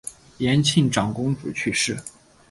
[0.39, 1.95] 延庆长公主去世。